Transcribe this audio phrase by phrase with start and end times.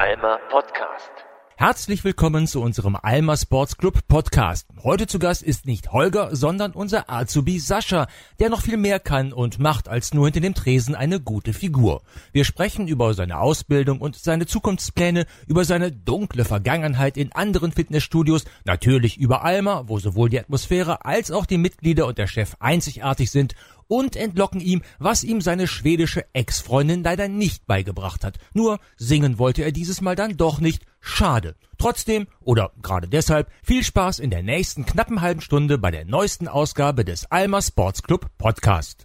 [0.00, 1.10] Alma Podcast.
[1.56, 4.66] Herzlich willkommen zu unserem Alma Sports Club Podcast.
[4.82, 8.06] Heute zu Gast ist nicht Holger, sondern unser Azubi Sascha,
[8.38, 12.00] der noch viel mehr kann und macht als nur hinter dem Tresen eine gute Figur.
[12.32, 18.46] Wir sprechen über seine Ausbildung und seine Zukunftspläne, über seine dunkle Vergangenheit in anderen Fitnessstudios,
[18.64, 23.30] natürlich über Alma, wo sowohl die Atmosphäre als auch die Mitglieder und der Chef einzigartig
[23.30, 23.54] sind
[23.90, 28.38] und entlocken ihm, was ihm seine schwedische Ex-Freundin leider nicht beigebracht hat.
[28.54, 30.86] Nur singen wollte er dieses Mal dann doch nicht.
[31.00, 31.56] Schade.
[31.76, 36.46] Trotzdem, oder gerade deshalb, viel Spaß in der nächsten knappen halben Stunde bei der neuesten
[36.46, 39.04] Ausgabe des Alma Sports Club Podcast.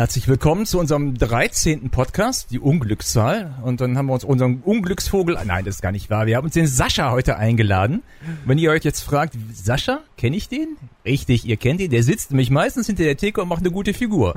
[0.00, 1.90] Herzlich willkommen zu unserem 13.
[1.90, 3.52] Podcast, die Unglückszahl.
[3.62, 6.46] Und dann haben wir uns unseren Unglücksvogel, nein, das ist gar nicht wahr, wir haben
[6.46, 8.02] uns den Sascha heute eingeladen.
[8.46, 10.78] Wenn ihr euch jetzt fragt, Sascha, kenne ich den?
[11.04, 13.92] Richtig, ihr kennt ihn, der sitzt nämlich meistens hinter der Theke und macht eine gute
[13.92, 14.36] Figur.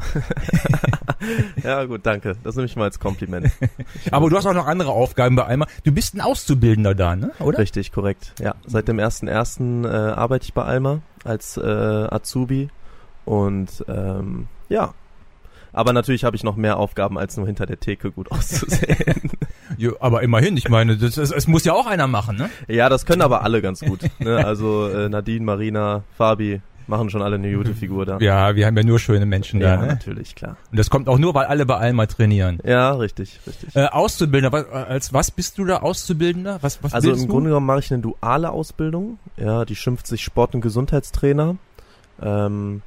[1.64, 3.50] ja gut, danke, das nehme ich mal als Kompliment.
[4.12, 5.66] Aber du hast auch noch andere Aufgaben bei Alma.
[5.86, 7.32] Du bist ein Auszubildender da, ne?
[7.40, 7.60] oder?
[7.60, 8.34] Richtig, korrekt.
[8.38, 9.86] Ja, seit dem 1.1.
[9.86, 12.68] Äh, arbeite ich bei Alma als äh, Azubi
[13.24, 14.94] und ähm, ja,
[15.74, 19.32] aber natürlich habe ich noch mehr Aufgaben, als nur hinter der Theke gut auszusehen.
[19.78, 22.50] jo, aber immerhin, ich meine, das, das, es muss ja auch einer machen, ne?
[22.68, 24.02] Ja, das können aber alle ganz gut.
[24.20, 24.38] Ne?
[24.46, 28.18] Also äh, Nadine, Marina, Fabi, machen schon alle eine gute Figur da.
[28.20, 29.76] Ja, wir haben ja nur schöne Menschen da.
[29.76, 29.88] Ja, ne?
[29.88, 30.58] natürlich, klar.
[30.72, 32.60] Und das kommt auch nur, weil alle bei Alma trainieren.
[32.64, 33.76] Ja, richtig, richtig.
[33.76, 36.60] Äh, Auszubildender, was, als was bist du da Auszubildender?
[36.62, 37.28] Was, was also im du?
[37.28, 39.20] Grunde genommen mache ich eine duale Ausbildung.
[39.38, 41.58] Ja, die schimpft sich Sport- und Gesundheitstrainer.
[42.22, 42.82] Ähm,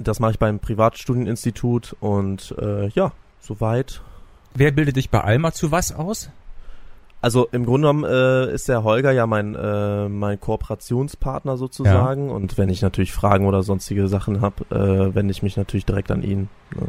[0.00, 4.00] das mache ich beim Privatstudieninstitut und äh, ja, soweit.
[4.54, 6.30] Wer bildet dich bei Alma zu was aus?
[7.22, 12.34] Also im Grunde genommen äh, ist der Holger ja mein äh, mein Kooperationspartner sozusagen ja.
[12.34, 16.10] und wenn ich natürlich Fragen oder sonstige Sachen habe, äh, wende ich mich natürlich direkt
[16.10, 16.48] an ihn.
[16.74, 16.88] Ne?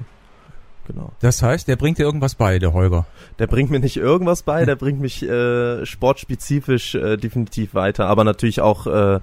[0.87, 1.11] Genau.
[1.19, 3.05] Das heißt, der bringt dir irgendwas bei, der Holger?
[3.39, 8.23] Der bringt mir nicht irgendwas bei, der bringt mich äh, sportspezifisch äh, definitiv weiter, aber
[8.23, 9.19] natürlich auch äh,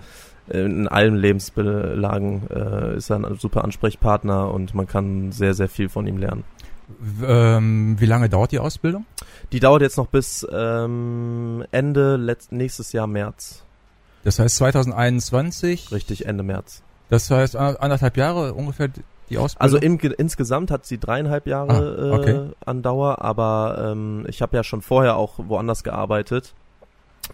[0.50, 5.88] in allen Lebensbelagen äh, ist er ein super Ansprechpartner und man kann sehr, sehr viel
[5.88, 6.44] von ihm lernen.
[7.22, 9.04] Ähm, wie lange dauert die Ausbildung?
[9.53, 13.62] Die dauert jetzt noch bis ähm, Ende nächstes Jahr März.
[14.25, 15.92] Das heißt 2021?
[15.92, 16.82] Richtig, Ende März.
[17.10, 18.88] Das heißt anderthalb Jahre ungefähr
[19.30, 19.62] die Ausbildung?
[19.62, 22.30] Also im, insgesamt hat sie dreieinhalb Jahre ah, okay.
[22.30, 26.54] äh, an Dauer, aber ähm, ich habe ja schon vorher auch woanders gearbeitet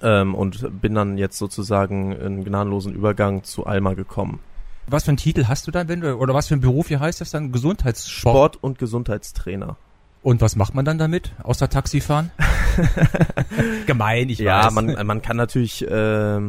[0.03, 4.41] ähm, und bin dann jetzt sozusagen in gnadenlosen Übergang zu Alma gekommen.
[4.87, 6.99] Was für einen Titel hast du dann, wenn du, oder was für ein Beruf, wie
[6.99, 7.53] heißt das dann?
[7.53, 8.55] Gesundheitssport?
[8.55, 9.77] Sport- und Gesundheitstrainer.
[10.23, 12.31] Und was macht man dann damit, außer Taxifahren?
[13.87, 14.65] Gemein, ich ja, weiß.
[14.65, 16.41] Ja, man, man kann natürlich äh,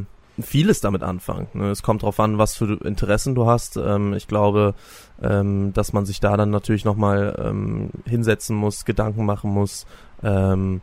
[0.42, 1.48] vieles damit anfangen.
[1.54, 1.72] Ne?
[1.72, 3.78] Es kommt darauf an, was für Interessen du hast.
[3.78, 4.76] Ähm, ich glaube,
[5.22, 9.86] ähm, dass man sich da dann natürlich nochmal ähm, hinsetzen muss, Gedanken machen muss.
[10.24, 10.82] Ähm,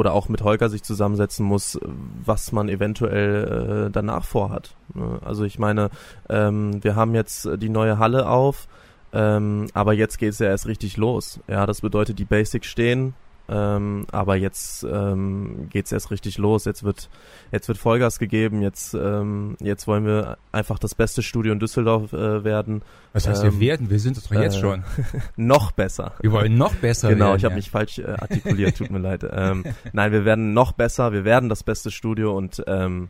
[0.00, 1.78] oder auch mit Holger sich zusammensetzen muss,
[2.24, 4.74] was man eventuell äh, danach vorhat.
[4.94, 5.20] Ne?
[5.22, 5.90] Also ich meine,
[6.30, 8.66] ähm, wir haben jetzt die neue Halle auf,
[9.12, 11.38] ähm, aber jetzt geht es ja erst richtig los.
[11.48, 13.12] Ja, das bedeutet, die Basics stehen,
[13.52, 16.66] ähm, aber jetzt ähm, geht erst richtig los.
[16.66, 17.10] Jetzt wird,
[17.50, 18.62] jetzt wird Vollgas gegeben.
[18.62, 22.82] Jetzt, ähm, jetzt wollen wir einfach das beste Studio in Düsseldorf äh, werden.
[23.12, 23.90] Was heißt ähm, wir werden?
[23.90, 24.84] Wir sind es doch jetzt äh, schon.
[25.36, 26.12] noch besser.
[26.20, 27.38] Wir wollen noch besser genau, werden.
[27.38, 27.56] ich habe ja.
[27.56, 28.76] mich falsch äh, artikuliert.
[28.76, 29.26] Tut mir leid.
[29.28, 31.12] Ähm, nein, wir werden noch besser.
[31.12, 33.08] Wir werden das beste Studio und ähm,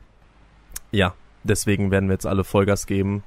[0.90, 1.12] ja,
[1.44, 3.22] deswegen werden wir jetzt alle Vollgas geben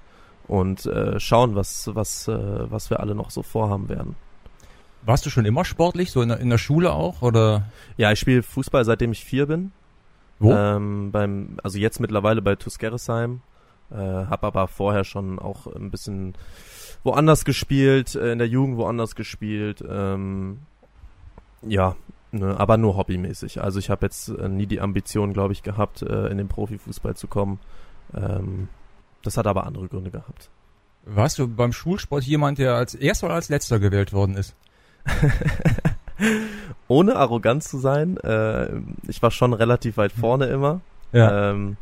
[0.47, 2.33] und äh, schauen, was, was, äh,
[2.71, 4.15] was wir alle noch so vorhaben werden.
[5.05, 7.65] Warst du schon immer sportlich, so in der, in der Schule auch, oder?
[7.97, 9.71] Ja, ich spiele Fußball, seitdem ich vier bin.
[10.39, 10.51] Wo?
[10.53, 13.41] Ähm, beim, also jetzt mittlerweile bei Tuskeresheim.
[13.91, 16.35] Äh, hab aber vorher schon auch ein bisschen
[17.03, 19.83] woanders gespielt, äh, in der Jugend woanders gespielt.
[19.87, 20.59] Ähm,
[21.61, 21.95] ja,
[22.31, 23.61] ne, aber nur hobbymäßig.
[23.61, 27.15] Also ich habe jetzt äh, nie die Ambition, glaube ich, gehabt, äh, in den Profifußball
[27.15, 27.59] zu kommen.
[28.13, 28.69] Ähm,
[29.21, 30.49] das hat aber andere Gründe gehabt.
[31.05, 34.55] Warst du beim Schulsport jemand, der als erster oder als letzter gewählt worden ist?
[36.87, 38.69] Ohne arrogant zu sein, äh,
[39.07, 40.81] ich war schon relativ weit vorne immer.
[41.11, 41.51] Ja.
[41.51, 41.77] Ähm,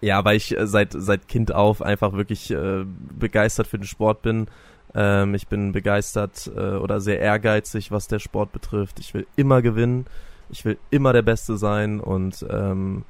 [0.00, 2.84] ja, weil ich äh, seit seit Kind auf einfach wirklich äh,
[3.18, 4.46] begeistert für den Sport bin.
[4.94, 8.98] Ähm, ich bin begeistert äh, oder sehr ehrgeizig, was der Sport betrifft.
[8.98, 10.06] Ich will immer gewinnen.
[10.50, 13.04] Ich will immer der Beste sein und ähm,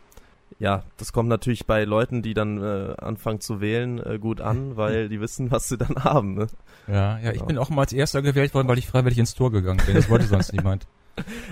[0.59, 4.77] ja, das kommt natürlich bei Leuten, die dann äh, anfangen zu wählen, äh, gut an,
[4.77, 6.35] weil die wissen, was sie dann haben.
[6.35, 6.47] Ne?
[6.87, 9.51] Ja, ja, ich bin auch mal als Erster gewählt worden, weil ich freiwillig ins Tor
[9.51, 9.95] gegangen bin.
[9.95, 10.87] Das wollte sonst niemand.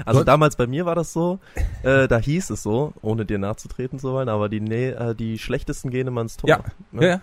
[0.06, 1.38] Also damals bei mir war das so,
[1.82, 5.38] äh, da hieß es so, ohne dir nachzutreten zu wollen, aber die, nee, äh, die
[5.38, 6.49] schlechtesten gehen immer ins Tor.
[6.49, 7.06] Ja, ne?
[7.06, 7.20] ja.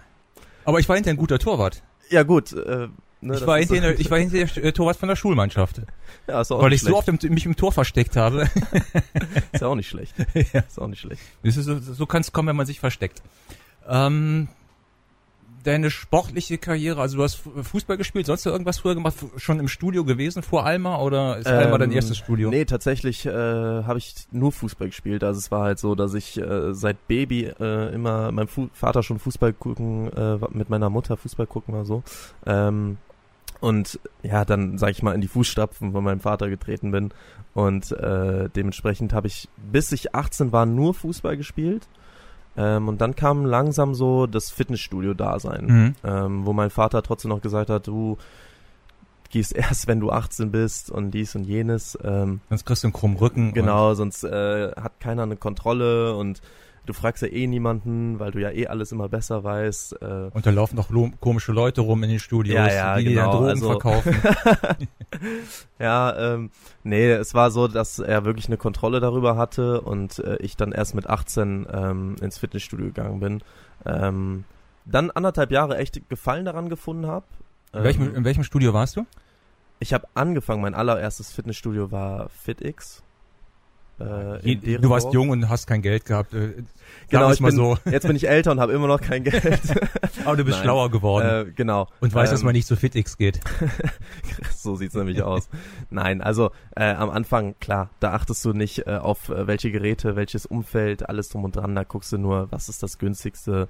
[0.63, 1.81] Aber ich war hinterher ein guter Torwart.
[2.11, 2.89] Ja gut, äh,
[3.19, 5.81] Ne, ich, war hinter, so ich war hinter der Torwart von der Schulmannschaft.
[6.27, 6.93] Ja, ist auch Weil ich schlecht.
[6.93, 8.43] so oft im, mich im Tor versteckt habe.
[9.51, 10.13] ist ja auch nicht schlecht.
[10.53, 10.59] ja.
[10.61, 11.21] Ist auch nicht schlecht.
[11.43, 13.23] So, so kann es kommen, wenn man sich versteckt.
[13.89, 14.49] Ähm,
[15.63, 19.67] deine sportliche Karriere, also du hast Fußball gespielt, sonst du irgendwas früher gemacht, schon im
[19.67, 22.49] Studio gewesen vor Alma oder ist ähm, Alma dein erstes Studio?
[22.49, 25.23] Nee, tatsächlich äh, habe ich nur Fußball gespielt.
[25.23, 29.03] Also es war halt so, dass ich äh, seit Baby äh, immer mein Fu Vater
[29.03, 32.03] schon Fußball gucken, äh, mit meiner Mutter Fußball gucken war so.
[32.45, 32.97] Ähm,
[33.59, 37.09] und ja, dann sag ich mal in die Fußstapfen von meinem Vater getreten bin
[37.53, 41.87] und äh, dementsprechend habe ich bis ich 18 war nur Fußball gespielt
[42.57, 45.95] ähm, und dann kam langsam so das Fitnessstudio-Dasein, mhm.
[46.03, 48.17] ähm, wo mein Vater trotzdem noch gesagt hat, du
[49.29, 51.97] gehst erst, wenn du 18 bist und dies und jenes.
[52.03, 53.53] Ähm, sonst kriegst du einen krummen Rücken.
[53.53, 56.41] Genau, sonst äh, hat keiner eine Kontrolle und
[56.87, 60.01] du fragst ja eh niemanden, weil du ja eh alles immer besser weißt.
[60.01, 60.29] Äh.
[60.33, 60.89] Und da laufen noch
[61.19, 63.25] komische Leute rum in den Studios, ja, ja, die genau.
[63.25, 64.15] dir Drogen also, verkaufen.
[65.79, 66.49] ja, ähm,
[66.83, 70.71] nee, es war so, dass er wirklich eine Kontrolle darüber hatte und äh, ich dann
[70.71, 73.43] erst mit 18 ähm, ins Fitnessstudio gegangen bin.
[73.85, 74.45] Ähm,
[74.85, 77.25] dann anderthalb Jahre echt Gefallen daran gefunden habe.
[77.73, 79.05] In, welchem, in welchem Studio warst du?
[79.79, 83.03] Ich habe angefangen, mein allererstes Fitnessstudio war FitX.
[83.99, 86.33] Äh, du warst jung und hast kein Geld gehabt.
[86.33, 86.53] Äh,
[87.09, 87.77] genau, ich bin, so.
[87.85, 89.43] jetzt bin ich älter und habe immer noch kein Geld.
[90.25, 90.65] Aber du bist Nein.
[90.65, 91.47] schlauer geworden.
[91.47, 91.87] Äh, genau.
[91.99, 93.39] Und weißt, ähm, dass man nicht zu FitX geht.
[94.55, 95.49] so sieht's nämlich aus.
[95.89, 100.15] Nein, also äh, am Anfang, klar, da achtest du nicht äh, auf äh, welche Geräte,
[100.15, 101.73] welches Umfeld, alles drum und dran.
[101.73, 103.67] Da guckst du nur, was ist das günstigste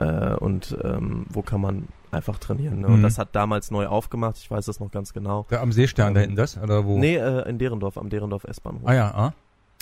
[0.00, 2.80] äh, und ähm, wo kann man einfach trainieren.
[2.80, 2.88] Ne?
[2.88, 2.94] Mhm.
[2.94, 5.46] Und das hat damals neu aufgemacht, ich weiß das noch ganz genau.
[5.50, 6.56] Da am Seestern ähm, da hinten das?
[6.58, 6.98] Oder wo?
[6.98, 8.82] Nee, äh, in Derendorf, am Derendorf S-Bahnhof.
[8.84, 9.34] Ah ja, ah.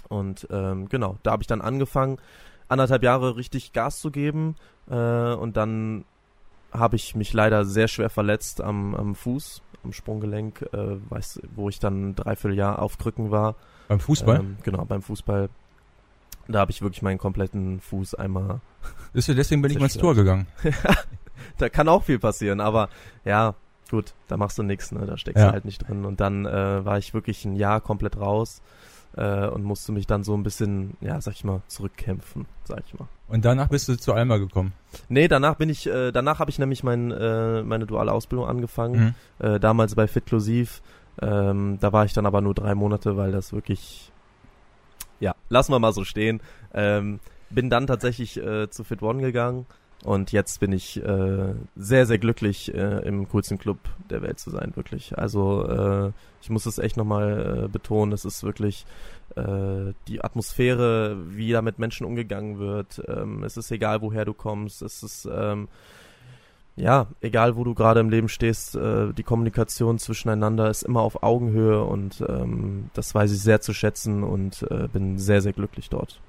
[0.08, 2.18] Und ähm, genau, da habe ich dann angefangen,
[2.68, 4.56] anderthalb Jahre richtig Gas zu geben.
[4.90, 6.04] Äh, und dann
[6.72, 11.68] habe ich mich leider sehr schwer verletzt am, am Fuß, am Sprunggelenk, äh, weiß, wo
[11.68, 13.54] ich dann dreiviertel Jahr auf Krücken war.
[13.88, 14.40] Beim Fußball?
[14.40, 15.48] Ähm, genau, beim Fußball.
[16.48, 18.60] Da habe ich wirklich meinen kompletten Fuß einmal.
[19.12, 20.46] Ist ja deswegen bin ich mal ins Tor gegangen.
[21.58, 22.88] da kann auch viel passieren, aber
[23.24, 23.54] ja,
[23.90, 25.06] gut, da machst du nichts, ne?
[25.06, 25.48] Da steckst ja.
[25.48, 26.04] du halt nicht drin.
[26.04, 28.62] Und dann äh, war ich wirklich ein Jahr komplett raus
[29.16, 32.98] äh, und musste mich dann so ein bisschen, ja, sag ich mal, zurückkämpfen, sag ich
[32.98, 33.08] mal.
[33.28, 34.72] Und danach bist du zu Alma gekommen?
[35.08, 39.14] Nee, danach bin ich, äh, danach habe ich nämlich mein, äh, meine duale Ausbildung angefangen,
[39.40, 39.46] mhm.
[39.46, 40.82] äh, damals bei Fitclosiv.
[41.20, 44.12] Ähm, da war ich dann aber nur drei Monate, weil das wirklich,
[45.18, 46.40] ja, lassen wir mal so stehen.
[46.74, 49.66] Ähm, bin dann tatsächlich äh, zu Fit One gegangen
[50.04, 53.78] und jetzt bin ich äh, sehr, sehr glücklich, äh, im coolsten Club
[54.10, 55.16] der Welt zu sein, wirklich.
[55.18, 58.86] Also äh, ich muss es echt nochmal äh, betonen, es ist wirklich
[59.34, 63.02] äh, die Atmosphäre, wie da mit Menschen umgegangen wird.
[63.08, 64.82] Ähm, es ist egal, woher du kommst.
[64.82, 65.68] Es ist ähm,
[66.76, 71.22] ja, egal wo du gerade im Leben stehst, äh, die Kommunikation zwischeneinander ist immer auf
[71.22, 75.88] Augenhöhe und ähm, das weiß ich sehr zu schätzen und äh, bin sehr, sehr glücklich
[75.88, 76.20] dort.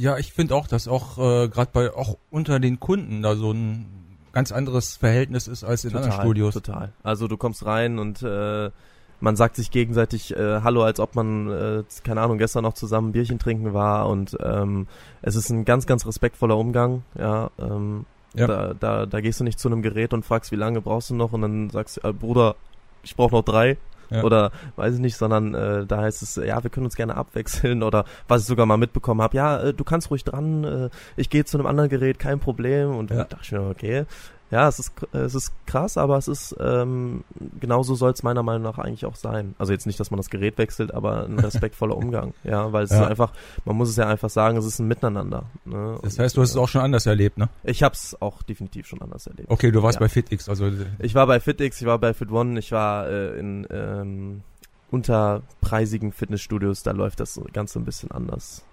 [0.00, 3.52] Ja, ich finde auch, dass auch äh, gerade bei auch unter den Kunden da so
[3.52, 3.84] ein
[4.32, 6.54] ganz anderes Verhältnis ist als in total, anderen Studios.
[6.54, 6.92] Total.
[7.02, 8.70] Also du kommst rein und äh,
[9.20, 13.10] man sagt sich gegenseitig äh, Hallo, als ob man, äh, keine Ahnung, gestern noch zusammen
[13.10, 14.86] ein Bierchen trinken war und ähm,
[15.20, 17.50] es ist ein ganz, ganz respektvoller Umgang, ja.
[17.58, 18.46] Ähm, ja.
[18.46, 21.14] Da, da, da gehst du nicht zu einem Gerät und fragst, wie lange brauchst du
[21.14, 22.56] noch und dann sagst du, äh, Bruder,
[23.02, 23.76] ich brauche noch drei
[24.10, 24.22] ja.
[24.22, 27.82] oder weiß ich nicht, sondern äh, da heißt es, ja, wir können uns gerne abwechseln
[27.82, 31.30] oder was ich sogar mal mitbekommen habe, ja, äh, du kannst ruhig dran, äh, ich
[31.30, 33.16] gehe zu einem anderen Gerät, kein Problem und ja.
[33.16, 34.06] dann dachte ich mir, okay,
[34.50, 37.22] ja, es ist, es ist krass, aber es ist, ähm,
[37.60, 39.54] genauso soll es meiner Meinung nach eigentlich auch sein.
[39.58, 42.90] Also jetzt nicht, dass man das Gerät wechselt, aber ein respektvoller Umgang, ja, weil es
[42.90, 43.02] ja.
[43.02, 43.32] ist einfach,
[43.64, 45.44] man muss es ja einfach sagen, es ist ein Miteinander.
[45.64, 45.98] Ne?
[46.02, 47.48] Das heißt, du hast es auch schon anders erlebt, ne?
[47.62, 49.50] Ich habe es auch definitiv schon anders erlebt.
[49.50, 50.00] Okay, du warst ja.
[50.00, 50.70] bei FitX, also.
[50.98, 54.42] Ich war bei FitX, ich war bei Fit One, ich war äh, in, ähm,
[54.90, 58.64] unterpreisigen Fitnessstudios, da läuft das Ganze ein bisschen anders.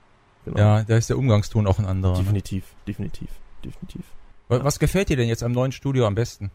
[0.45, 0.57] Genau.
[0.57, 2.17] Ja, da ist der Umgangston auch ein anderer.
[2.17, 2.77] Definitiv, ne?
[2.87, 3.29] definitiv,
[3.63, 4.05] definitiv.
[4.49, 6.51] Was gefällt dir denn jetzt am neuen Studio am besten?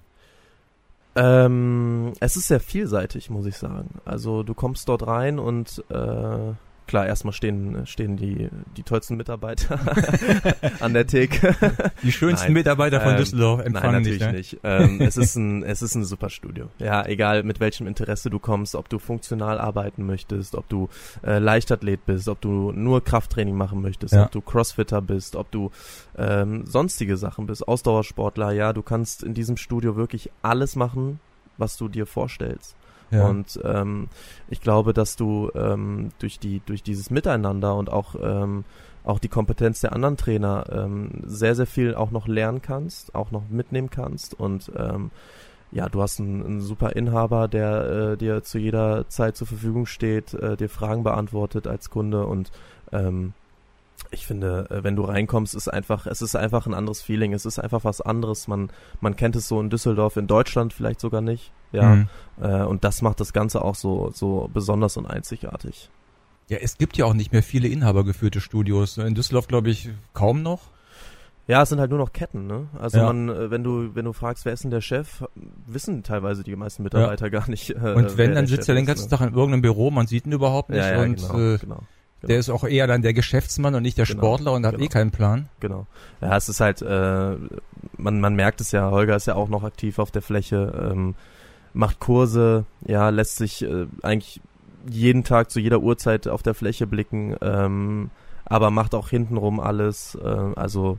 [1.15, 4.01] Ähm, es ist sehr vielseitig, muss ich sagen.
[4.05, 6.55] Also du kommst dort rein und äh,
[6.87, 9.79] klar, erstmal stehen, stehen die, die tollsten Mitarbeiter
[10.81, 11.55] an der Theke.
[12.03, 14.63] Die schönsten nein, Mitarbeiter von ähm, Düsseldorf empfangen nein, natürlich nicht.
[14.63, 14.81] Ne?
[14.87, 15.01] nicht.
[15.01, 16.69] Ähm, es, ist ein, es ist ein super Studio.
[16.79, 20.89] Ja, egal mit welchem Interesse du kommst, ob du funktional arbeiten möchtest, ob du
[21.25, 24.25] äh, Leichtathlet bist, ob du nur Krafttraining machen möchtest, ja.
[24.25, 25.71] ob du Crossfitter bist, ob du
[26.17, 31.21] ähm, sonstige Sachen bist, Ausdauersportler, ja, du kannst in diesem Studio wirklich alles machen,
[31.59, 32.77] was du dir vorstellst.
[33.13, 33.29] Ja.
[33.29, 34.09] Und ähm,
[34.49, 38.65] ich glaube, dass du ähm, durch die durch dieses Miteinander und auch ähm,
[39.05, 43.31] auch die Kompetenz der anderen Trainer ähm, sehr sehr viel auch noch lernen kannst, auch
[43.31, 45.11] noch mitnehmen kannst und ähm,
[45.73, 49.87] ja, du hast einen, einen super Inhaber, der äh, dir zu jeder Zeit zur Verfügung
[49.87, 52.53] steht, äh, dir Fragen beantwortet als Kunde und
[52.93, 53.33] ähm,
[54.13, 57.33] ich finde, äh, wenn du reinkommst, ist einfach, es ist einfach ein anderes Feeling.
[57.33, 58.47] Es ist einfach was anderes.
[58.47, 61.53] Man, man kennt es so in Düsseldorf, in Deutschland vielleicht sogar nicht.
[61.73, 61.97] Ja.
[61.97, 62.09] Mhm.
[62.41, 65.91] Äh, und das macht das Ganze auch so, so besonders und einzigartig.
[66.49, 68.99] Ja, es gibt ja auch nicht mehr viele inhabergeführte Studios.
[68.99, 70.61] In Düsseldorf glaube ich kaum noch.
[71.49, 72.69] Ja, es sind halt nur noch Ketten, ne?
[72.79, 73.05] Also ja.
[73.05, 75.25] man, äh, wenn du, wenn du fragst, wer ist denn der Chef,
[75.67, 77.31] wissen teilweise die meisten Mitarbeiter ja.
[77.31, 77.71] gar nicht.
[77.71, 79.11] Äh, und wenn, dann sitzt er den ganzen ne?
[79.11, 81.83] Tag in irgendeinem Büro, man sieht ihn überhaupt nicht ja, und genau, äh, genau.
[82.23, 82.29] Genau.
[82.29, 84.77] Der ist auch eher dann der Geschäftsmann und nicht der genau, Sportler und hat eh
[84.77, 84.87] genau.
[84.87, 85.49] eh keinen Plan.
[85.59, 85.87] Genau.
[86.21, 87.37] Ja, es ist halt, äh,
[87.97, 91.17] man, man merkt es ja, Holger ist ja auch noch aktiv auf der Fläche, ähm,
[91.75, 94.41] macht Kurse, ja, lässt sich äh, eigentlich
[94.89, 98.11] jeden Tag zu jeder Uhrzeit auf der Fläche blicken, ähm,
[98.45, 100.99] aber macht auch hintenrum alles, äh, also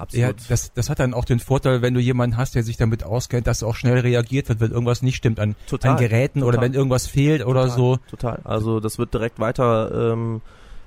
[0.00, 0.40] absolut.
[0.40, 3.04] Ja, das, das hat dann auch den Vorteil, wenn du jemanden hast, der sich damit
[3.04, 6.54] auskennt, dass auch schnell reagiert wird, wenn irgendwas nicht stimmt an, total, an Geräten total.
[6.54, 7.98] oder wenn irgendwas fehlt oder total, so.
[8.10, 8.40] Total.
[8.44, 10.40] Also das wird direkt weiter ähm,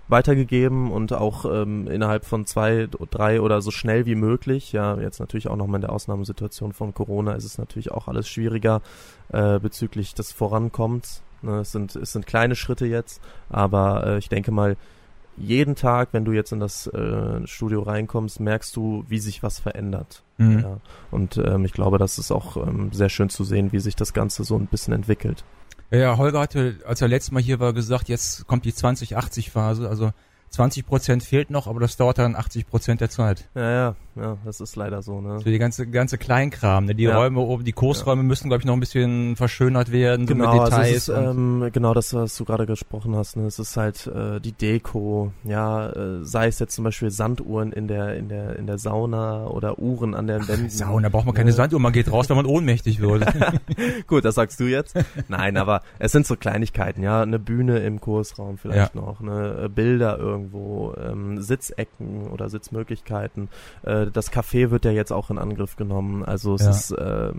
[0.08, 4.72] weitergegeben und auch ähm, innerhalb von zwei, drei oder so schnell wie möglich.
[4.72, 8.28] Ja, jetzt natürlich auch nochmal in der Ausnahmesituation von Corona ist es natürlich auch alles
[8.28, 8.82] schwieriger
[9.30, 11.24] äh, bezüglich des Vorankommens.
[11.42, 14.78] Ne, es sind es sind kleine Schritte jetzt, aber äh, ich denke mal
[15.38, 19.60] jeden Tag, wenn du jetzt in das äh, Studio reinkommst, merkst du, wie sich was
[19.60, 20.24] verändert.
[20.38, 20.60] Mhm.
[20.60, 20.78] Ja.
[21.12, 24.14] Und ähm, ich glaube, das ist auch ähm, sehr schön zu sehen, wie sich das
[24.14, 25.44] Ganze so ein bisschen entwickelt.
[25.92, 29.88] Ja, Holger hatte, als er letztes Mal hier war, gesagt, jetzt kommt die 2080-Phase.
[29.88, 30.12] Also
[30.54, 33.50] 20 Prozent fehlt noch, aber das dauert dann 80 Prozent der Zeit.
[33.56, 35.40] Ja, ja, ja, das ist leider so, ne?
[35.40, 36.94] So die ganze, ganze Kleinkram, ne?
[36.94, 37.18] Die ja.
[37.18, 38.28] Räume oben, die Kursräume ja.
[38.28, 41.10] müssen, glaube ich, noch ein bisschen verschönert werden, genau, so mit Details.
[41.10, 43.48] Also ist, ähm, genau das, was du gerade gesprochen hast, ne?
[43.48, 47.88] Es ist halt äh, die Deko, ja, äh, sei es jetzt zum Beispiel Sanduhren in
[47.88, 50.70] der, in der, in der Sauna oder Uhren an der Wänden.
[50.70, 51.56] Sauna braucht man keine ne?
[51.56, 53.26] Sanduhr, man geht raus, wenn man ohnmächtig wird.
[54.08, 54.96] Gut, das sagst du jetzt.
[55.30, 59.02] Nein, aber es sind so Kleinigkeiten, ja, eine Bühne im Kursraum vielleicht ja.
[59.02, 59.68] noch, ne?
[59.74, 63.50] Bilder irgendwo, ähm, Sitzecken oder Sitzmöglichkeiten,
[63.84, 66.24] äh, das Café wird ja jetzt auch in Angriff genommen.
[66.24, 66.70] Also es ja.
[66.70, 67.34] ist äh,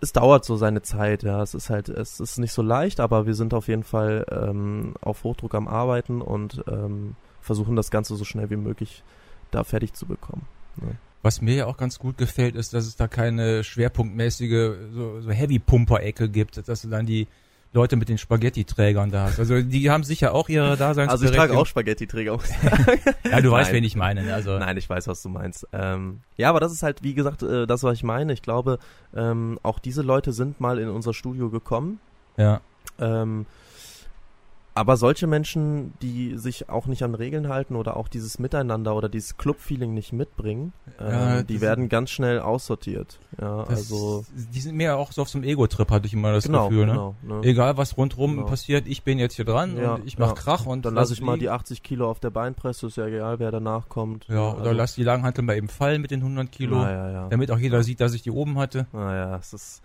[0.00, 1.42] es dauert so seine Zeit, ja.
[1.42, 4.94] Es ist halt, es ist nicht so leicht, aber wir sind auf jeden Fall ähm,
[5.00, 9.02] auf Hochdruck am Arbeiten und ähm, versuchen das Ganze so schnell wie möglich
[9.50, 10.46] da fertig zu bekommen.
[10.76, 10.96] Ne?
[11.22, 15.30] Was mir ja auch ganz gut gefällt, ist, dass es da keine schwerpunktmäßige so, so
[15.30, 17.26] Heavy-Pumper-Ecke gibt, dass du dann die
[17.74, 19.40] Leute mit den Spaghetti-Trägern da hast.
[19.40, 21.10] Also die haben sicher auch ihre Daseinsberechtigung.
[21.10, 22.38] Also ich trage auch Spaghetti-Träger.
[23.30, 24.22] ja, du weißt, wen ich meine.
[24.22, 24.32] Ne?
[24.32, 25.66] Also Nein, ich weiß, was du meinst.
[25.72, 28.32] Ähm, ja, aber das ist halt, wie gesagt, äh, das, was ich meine.
[28.32, 28.78] Ich glaube,
[29.14, 31.98] ähm, auch diese Leute sind mal in unser Studio gekommen.
[32.36, 32.60] Ja.
[33.00, 33.46] Ähm,
[34.76, 39.08] aber solche Menschen, die sich auch nicht an Regeln halten oder auch dieses Miteinander oder
[39.08, 43.20] dieses Club-Feeling nicht mitbringen, ja, äh, die werden ganz schnell aussortiert.
[43.40, 46.44] Ja, also die sind mehr auch so auf so einem Ego-Trip, hatte ich immer das
[46.44, 46.86] genau, Gefühl.
[46.86, 46.92] Ne?
[46.92, 47.40] Genau, ne?
[47.42, 48.46] Egal was rundherum genau.
[48.46, 50.34] passiert, ich bin jetzt hier dran ja, und ich mach.
[50.34, 53.38] Krach und dann lasse ich mal die 80 Kilo auf der Beinpresse, ist ja egal,
[53.38, 54.26] wer danach kommt.
[54.26, 56.82] Ja, oder also, lass die Langhantel mal eben fallen mit den 100 Kilo,
[57.30, 58.88] damit auch jeder sieht, dass ich die oben hatte.
[58.92, 59.82] Naja, es ist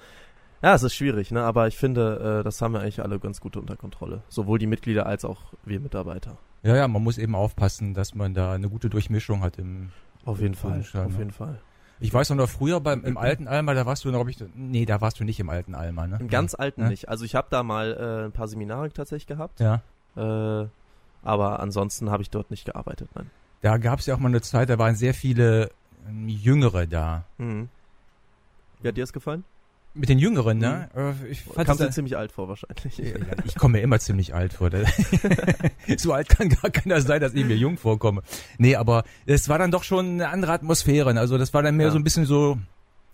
[0.61, 1.43] ja, es ist schwierig, ne?
[1.43, 4.21] aber ich finde, äh, das haben wir eigentlich alle ganz gut unter Kontrolle.
[4.29, 6.37] Sowohl die Mitglieder als auch wir Mitarbeiter.
[6.63, 9.91] Ja, ja, man muss eben aufpassen, dass man da eine gute Durchmischung hat im
[10.25, 11.17] Auf jeden Fall, auf ne?
[11.17, 11.59] jeden Fall.
[12.01, 15.01] Ich weiß noch früher beim im alten Alma, da warst du, glaube ich, nee, da
[15.01, 16.17] warst du nicht im alten Alma, ne?
[16.19, 16.89] Im ganz alten ja?
[16.89, 17.09] nicht.
[17.09, 19.59] Also ich habe da mal äh, ein paar Seminare tatsächlich gehabt.
[19.59, 19.81] Ja.
[20.15, 20.67] Äh,
[21.23, 23.29] aber ansonsten habe ich dort nicht gearbeitet, nein.
[23.61, 25.71] Da gab es ja auch mal eine Zeit, da waren sehr viele
[26.07, 27.25] ähm, Jüngere da.
[27.37, 27.67] Mhm.
[28.81, 29.43] Wie hat dir das gefallen?
[29.95, 30.89] Mit den Jüngeren, ne?
[30.95, 31.31] Mhm.
[31.31, 33.01] Ich fand Kam dir ziemlich alt vor wahrscheinlich.
[33.45, 34.69] Ich komme mir immer ziemlich alt vor.
[35.97, 38.21] so alt kann gar keiner sein, dass ich mir jung vorkomme.
[38.57, 41.13] Nee, aber es war dann doch schon eine andere Atmosphäre.
[41.13, 41.19] Ne?
[41.19, 41.91] Also das war dann mehr ja.
[41.91, 42.59] so ein bisschen so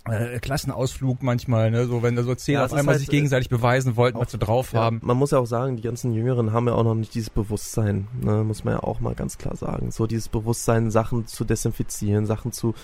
[0.09, 1.85] äh, Klassenausflug manchmal, ne?
[1.87, 4.37] So wenn da so zehn ja, auf einmal halt, sich gegenseitig beweisen wollten, was sie
[4.37, 4.99] drauf ja, haben.
[5.03, 8.07] Man muss ja auch sagen, die ganzen Jüngeren haben ja auch noch nicht dieses Bewusstsein,
[8.21, 8.43] ne?
[8.43, 9.91] muss man ja auch mal ganz klar sagen.
[9.91, 12.75] So dieses Bewusstsein, Sachen zu desinfizieren, Sachen zu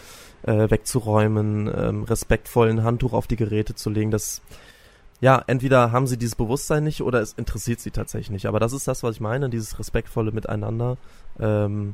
[0.43, 4.41] äh, wegzuräumen, ähm, respektvoll ein Handtuch auf die Geräte zu legen, das
[5.19, 8.47] ja, entweder haben sie dieses Bewusstsein nicht oder es interessiert sie tatsächlich nicht.
[8.47, 10.97] Aber das ist das, was ich meine, dieses respektvolle Miteinander.
[11.39, 11.93] Ähm,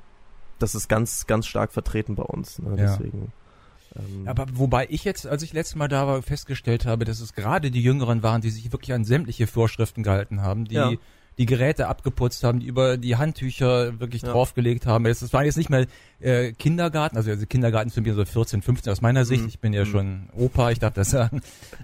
[0.60, 2.60] das ist ganz, ganz stark vertreten bei uns.
[2.60, 2.82] Ne?
[2.82, 2.98] Ja.
[3.98, 7.34] Ähm, Aber wobei ich jetzt, als ich letztes Mal da war, festgestellt habe, dass es
[7.34, 10.92] gerade die Jüngeren waren, die sich wirklich an sämtliche Vorschriften gehalten haben, die ja.
[11.38, 14.32] die Geräte abgeputzt haben, die über die Handtücher wirklich ja.
[14.32, 15.06] draufgelegt haben.
[15.06, 15.86] Es waren jetzt nicht mehr
[16.20, 19.44] äh, Kindergarten, also, also Kindergarten sind wir so 14, 15 aus meiner Sicht.
[19.44, 19.50] Mhm.
[19.50, 19.90] Ich bin ja mhm.
[19.90, 21.42] schon Opa, ich darf das sagen.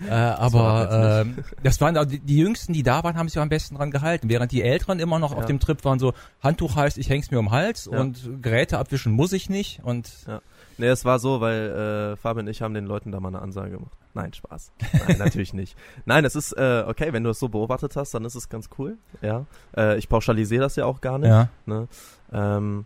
[0.09, 3.39] äh, aber das, äh, das waren also die, die, Jüngsten, die da waren, haben sich
[3.39, 5.37] am besten dran gehalten, während die Älteren immer noch ja.
[5.37, 8.79] auf dem Trip waren so Handtuch heißt, ich häng's mir um den Hals und Geräte
[8.79, 10.41] abwischen muss ich nicht und ja.
[10.77, 13.41] Nee, es war so, weil äh, Fabian und ich haben den Leuten da mal eine
[13.41, 13.97] Ansage gemacht.
[14.13, 14.71] Nein, Spaß.
[15.07, 15.77] Nein, natürlich nicht.
[16.05, 18.69] Nein, es ist äh, okay, wenn du es so beobachtet hast, dann ist es ganz
[18.77, 18.97] cool.
[19.21, 21.29] Ja, äh, ich pauschalisiere das ja auch gar nicht.
[21.29, 21.49] Ja.
[21.65, 21.87] Ne?
[22.31, 22.85] Ähm,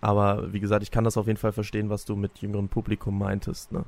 [0.00, 3.18] aber wie gesagt, ich kann das auf jeden Fall verstehen, was du mit jüngerem Publikum
[3.18, 3.72] meintest.
[3.72, 3.84] Ne?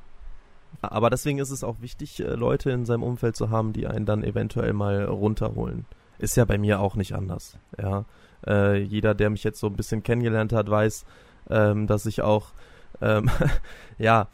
[0.81, 4.07] Aber deswegen ist es auch wichtig, äh, Leute in seinem Umfeld zu haben, die einen
[4.07, 5.87] dann eventuell mal runterholen.
[6.19, 7.59] Ist ja bei mir auch nicht anders.
[7.81, 8.04] Ja,
[8.47, 11.04] äh, jeder, der mich jetzt so ein bisschen kennengelernt hat, weiß,
[11.50, 12.52] ähm, dass ich auch
[13.01, 13.31] ähm,
[13.99, 14.29] ja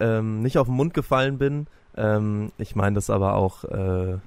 [0.00, 1.66] ähm, nicht auf den Mund gefallen bin.
[1.96, 4.18] Ähm, ich meine das aber auch äh,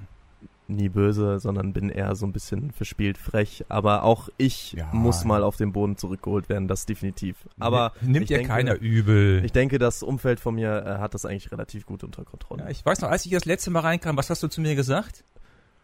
[0.70, 3.66] nie böse, sondern bin eher so ein bisschen verspielt frech.
[3.70, 4.90] Aber auch ich Ja.
[4.94, 7.38] muss mal auf den Boden zurückgeholt werden, das definitiv.
[7.60, 9.44] Aber nimmt denke- keiner übel.
[9.46, 12.64] Ich denke, das Umfeld von mir äh, hat das eigentlich relativ gut unter Kontrolle.
[12.64, 14.76] ja, ich weiß noch, als ich das letzte Mal reinkam, was hast du zu mir
[14.76, 15.24] gesagt?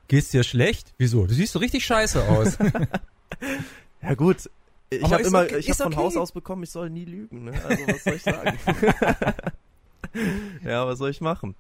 [0.10, 0.94] Geht's dir schlecht?
[0.98, 1.26] Wieso?
[1.28, 2.58] Du siehst so richtig scheiße aus.
[4.02, 4.50] Ja gut,
[4.98, 6.02] ich habe immer, okay- ich habe von okay.
[6.02, 7.46] Haus aus bekommen, ich soll nie lügen.
[7.46, 7.54] Ne?
[7.68, 8.58] Also was soll ich sagen?
[10.66, 11.56] ja, was soll ich machen?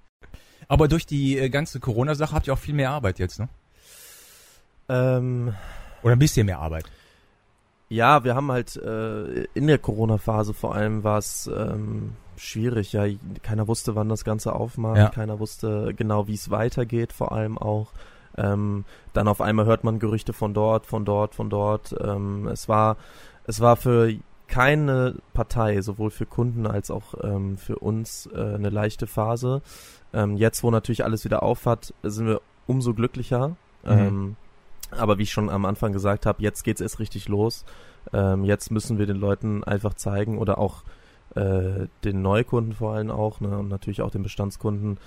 [0.67, 3.49] Aber durch die äh, ganze Corona-Sache habt ihr auch viel mehr Arbeit jetzt, ne?
[4.89, 5.53] Ähm,
[6.01, 6.85] Oder ein bisschen mehr Arbeit.
[7.89, 12.93] ja, wir haben halt äh, in der Corona-Phase vor allem war es ähm, schwierig.
[12.93, 13.05] Ja,
[13.43, 14.97] keiner wusste, wann das Ganze aufmacht.
[14.97, 15.09] Ja.
[15.09, 17.13] Keiner wusste genau, wie es weitergeht.
[17.13, 17.91] Vor allem auch.
[18.37, 21.95] Ähm, dann auf einmal hört man Gerüchte von dort, von dort, von dort.
[22.01, 22.97] Ähm, es war,
[23.45, 24.13] es war für
[24.47, 29.61] keine Partei, sowohl für Kunden als auch ähm, für uns, äh, eine leichte Phase.
[30.13, 33.49] Ähm, jetzt, wo natürlich alles wieder aufhat, sind wir umso glücklicher.
[33.83, 33.91] Mhm.
[33.91, 34.35] Ähm,
[34.91, 37.65] aber wie ich schon am Anfang gesagt habe, jetzt geht's erst richtig los.
[38.13, 40.83] Ähm, jetzt müssen wir den Leuten einfach zeigen oder auch
[41.35, 44.99] äh, den Neukunden vor allem auch ne, und natürlich auch den Bestandskunden,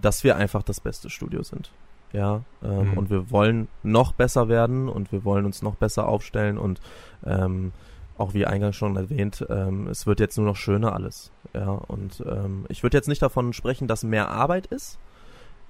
[0.00, 1.72] dass wir einfach das beste Studio sind.
[2.12, 2.98] Ja, ähm, Mhm.
[2.98, 6.80] und wir wollen noch besser werden und wir wollen uns noch besser aufstellen und
[7.24, 7.72] ähm,
[8.16, 11.30] auch wie eingangs schon erwähnt, ähm, es wird jetzt nur noch schöner alles.
[11.54, 14.98] Ja, und ähm, ich würde jetzt nicht davon sprechen, dass mehr Arbeit ist,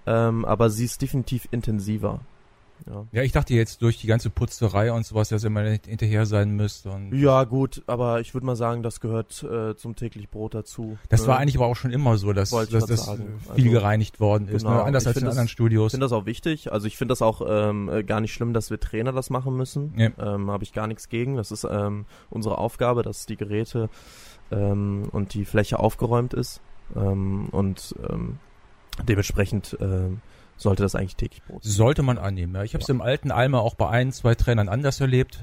[0.06, 2.20] ähm, aber sie ist definitiv intensiver.
[2.86, 3.06] Ja.
[3.12, 6.50] Ja, ich dachte jetzt durch die ganze Putzerei und sowas, dass ihr mal hinterher sein
[6.52, 6.86] müsst.
[6.86, 10.96] Und Ja, gut, aber ich würde mal sagen, das gehört äh, zum täglich Brot dazu.
[11.08, 11.28] das ne?
[11.28, 13.40] war eigentlich aber auch schon immer so, dass, ich dass das sagen.
[13.54, 14.62] viel Also, gereinigt worden ist.
[14.62, 14.84] genau, Ne?
[14.84, 15.92] Anders ich als in das- anderen Ich Studios.
[15.92, 16.72] finde das auch wichtig.
[16.72, 19.56] Also ich finde das auch ähm, äh, gar nicht schlimm, dass wir Trainer das machen
[19.56, 19.92] müssen.
[19.96, 20.10] Ja.
[20.18, 21.36] Ähm, Habe ich gar nichts gegen.
[21.36, 23.88] Das ist ähm, unsere Aufgabe, dass die Geräte
[24.50, 26.60] ähm, und die Fläche aufgeräumt ist.
[26.96, 28.38] Ähm, und ähm,
[29.06, 30.20] dementsprechend ähm,
[30.58, 31.72] sollte das eigentlich täglich Brot sein.
[31.72, 32.54] Sollte man annehmen.
[32.54, 32.62] Ja.
[32.62, 35.42] Ich habe es im alten Alma auch bei ein, zwei Trainern anders erlebt.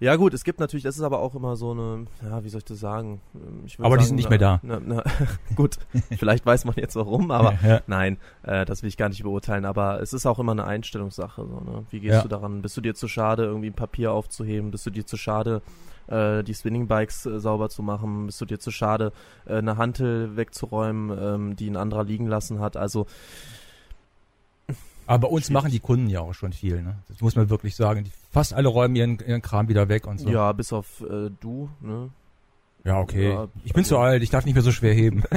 [0.00, 2.58] Ja gut, es gibt natürlich, das ist aber auch immer so eine, ja, wie soll
[2.58, 3.20] ich das sagen?
[3.36, 4.58] Ähm, Ich Aber die sagen, sind nicht mehr da.
[4.64, 5.04] Na, na,
[5.54, 5.76] gut,
[6.18, 7.82] vielleicht weiß man jetzt warum, aber ja.
[7.86, 11.42] Nein, äh, das will ich gar nicht beurteilen, aber es ist auch immer eine Einstellungssache.
[11.46, 11.84] So, ne?
[11.90, 12.22] Wie gehst Ja.
[12.22, 12.62] du daran?
[12.62, 14.72] Bist du dir zu schade, irgendwie ein Papier aufzuheben?
[14.72, 15.62] Bist du dir zu schade,
[16.08, 18.26] äh, die Spinning-Bikes äh, sauber zu machen?
[18.26, 19.12] Bist du dir zu schade,
[19.46, 22.76] äh, eine Hantel wegzuräumen, ähm, die ein anderer liegen lassen hat?
[22.76, 23.06] Also,
[25.12, 26.82] Aber bei uns machen die Kunden ja auch schon viel.
[26.82, 26.96] Ne?
[27.08, 28.04] Das muss man wirklich sagen.
[28.04, 30.28] Die, fast alle räumen ihren, ihren Kram wieder weg und so.
[30.30, 32.08] ja, bis auf äh, du, ne?
[32.84, 33.30] Ja, okay.
[33.30, 35.22] Ja, ich bin also- zu alt, ich darf nicht mehr so schwer heben.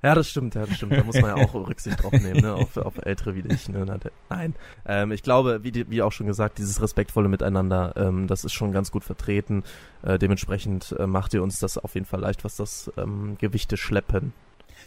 [0.00, 0.92] Ja, das stimmt, ja, das stimmt.
[0.92, 2.54] Da muss man ja auch Rücksicht drauf nehmen, ne?
[2.54, 3.68] auf, auf Ältere wie dich.
[3.68, 3.84] Ne?
[4.30, 4.54] Nein,
[4.86, 8.52] ähm, ich glaube, wie, die- wie auch schon gesagt, dieses respektvolle Miteinander, ähm, das ist
[8.52, 9.64] schon ganz gut vertreten.
[10.02, 13.76] Äh, dementsprechend äh, macht ihr uns das auf jeden Fall leicht, was das ähm, Gewichte
[13.76, 14.32] schleppen.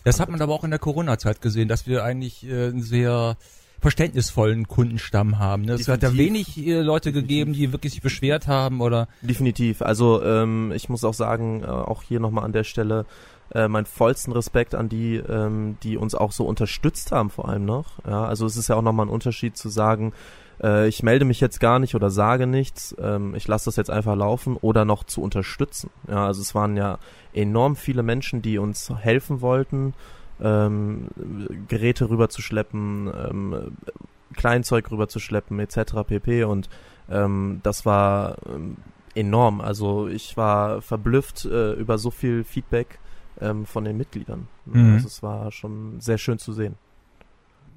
[0.06, 3.36] Das hat man aber auch in der Corona-Zeit gesehen, dass wir eigentlich äh, sehr
[3.82, 5.63] verständnisvollen Kundenstamm haben.
[5.63, 5.74] Ne?
[5.74, 9.82] Es hat ja wenig äh, Leute gegeben, die wirklich sich beschwert haben oder Definitiv.
[9.82, 13.06] Also ähm, ich muss auch sagen, äh, auch hier nochmal an der Stelle,
[13.54, 17.65] äh, meinen vollsten Respekt an die, ähm, die uns auch so unterstützt haben, vor allem
[17.65, 17.88] noch.
[18.08, 20.13] Ja, also es ist ja auch nochmal ein Unterschied zu sagen,
[20.63, 23.89] äh, ich melde mich jetzt gar nicht oder sage nichts, ähm, ich lasse das jetzt
[23.89, 25.89] einfach laufen oder noch zu unterstützen.
[26.08, 27.00] Ja, also es waren ja
[27.34, 29.94] enorm viele Menschen, die uns helfen wollten,
[30.41, 31.08] ähm,
[31.67, 33.77] Geräte rüberzuschleppen, ähm,
[34.36, 35.93] Kleinzeug rüberzuschleppen, etc.
[36.08, 36.43] pp.
[36.45, 36.69] Und
[37.10, 38.77] ähm, das war ähm,
[39.15, 39.62] enorm.
[39.62, 42.99] Also ich war verblüfft äh, über so viel Feedback
[43.39, 44.47] ähm, von den Mitgliedern.
[44.65, 44.93] Mhm.
[44.93, 46.75] Also es war schon sehr schön zu sehen.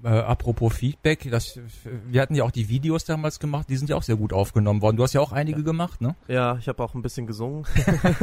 [0.05, 1.59] Äh, apropos Feedback, das,
[2.07, 4.83] wir hatten ja auch die Videos damals gemacht, die sind ja auch sehr gut aufgenommen
[4.83, 4.97] worden.
[4.97, 6.15] Du hast ja auch einige gemacht, ne?
[6.29, 7.65] Ja, ich habe auch ein bisschen gesungen.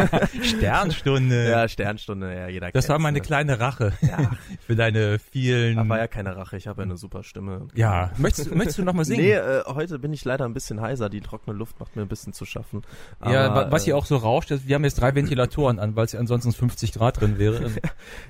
[0.44, 1.50] Sternstunde.
[1.50, 3.22] ja, Sternstunde, ja, jeder das war meine ne?
[3.24, 4.32] kleine Rache Ja,
[4.65, 5.78] für deine vielen.
[5.80, 7.67] aber ja keine Rache, ich habe ja eine super Stimme.
[7.76, 9.22] ja, möchtest, du- möchtest du noch mal singen?
[9.22, 11.10] Nee, äh, heute bin ich leider ein bisschen heiser.
[11.10, 12.82] Die trockene Luft macht mir ein bisschen zu schaffen.
[13.26, 15.80] ja, Aber, wa- was hier äh, auch so rauscht, ist, wir haben jetzt drei Ventilatoren
[15.80, 17.72] an, weil es ja ansonsten 50 Grad drin wäre.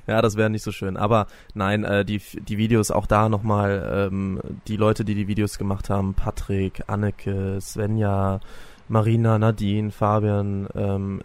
[0.07, 0.97] Ja, das wäre nicht so schön.
[0.97, 5.57] Aber nein, äh, die, die Videos auch da nochmal, ähm, die Leute, die die Videos
[5.57, 8.39] gemacht haben, Patrick, Anneke, Svenja,
[8.87, 11.21] Marina, Nadine, Fabian, ähm,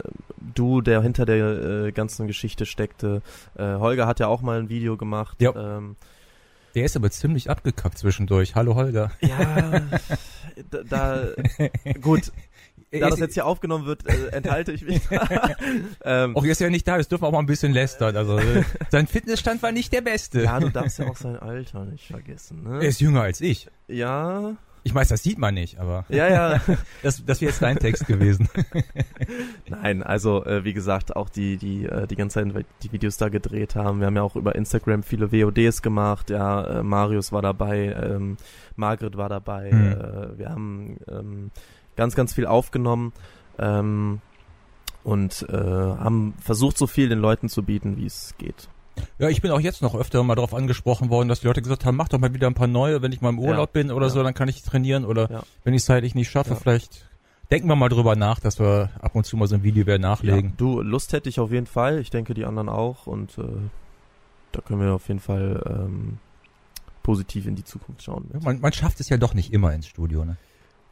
[0.55, 3.21] Du, der hinter der äh, ganzen Geschichte steckte.
[3.55, 5.39] Äh, Holger hat ja auch mal ein Video gemacht.
[5.41, 5.53] Ja.
[5.55, 5.95] Ähm,
[6.73, 8.55] Der ist aber ziemlich abgekackt zwischendurch.
[8.55, 9.11] Hallo Holger.
[9.21, 9.81] ja,
[10.71, 11.23] da, da
[12.01, 12.31] gut.
[13.01, 15.01] Da das jetzt hier aufgenommen wird, äh, enthalte ich mich.
[16.05, 18.15] ähm, Auch jetzt ja nicht da, das dürfen wir auch mal ein bisschen lästern.
[18.15, 20.43] Also äh, sein Fitnessstand war nicht der beste.
[20.43, 22.61] ja, du darfst ja auch sein Alter nicht vergessen.
[22.65, 22.85] Er Ne?
[22.85, 23.67] ist jünger als ich.
[23.87, 26.61] Ja, Ich weiß, das sieht man nicht, aber ja, ja.
[27.03, 28.47] das, das wäre jetzt dein Text gewesen.
[29.69, 33.29] Nein, also äh, wie gesagt, auch die die äh, die ganze Zeit die Videos da
[33.29, 33.99] gedreht haben.
[33.99, 36.29] Wir haben ja auch über Instagram viele VODs gemacht.
[36.29, 38.37] Ja, äh, Marius war dabei, ähm,
[38.75, 39.71] Margret war dabei.
[39.71, 39.91] Hm.
[39.91, 41.51] Äh, wir haben ähm,
[41.97, 43.11] ganz ganz viel aufgenommen
[43.59, 44.21] ähm,
[45.03, 48.69] und äh, haben versucht, so viel den Leuten zu bieten, wie es geht.
[49.19, 51.85] Ja, ich bin auch jetzt noch öfter mal darauf angesprochen worden, dass die Leute gesagt
[51.85, 54.07] haben, mach doch mal wieder ein paar neue, wenn ich mal im Urlaub bin oder
[54.07, 54.11] ja.
[54.11, 55.43] so, dann kann ich trainieren oder Ja.
[55.63, 56.55] wenn ich es zeitlich nicht schaffe, Ja.
[56.55, 57.07] vielleicht
[57.51, 59.99] denken wir mal drüber nach, dass wir ab und zu mal so ein Video wieder
[59.99, 60.49] nachlegen.
[60.49, 61.99] Ja, du Lust hätte ich auf jeden Fall.
[61.99, 63.43] Ich denke die anderen auch und äh,
[64.51, 66.17] da können wir auf jeden Fall ähm,
[67.03, 68.29] positiv in die Zukunft schauen.
[68.33, 70.37] Ja, man, man schafft es ja doch nicht immer ins Studio, ne?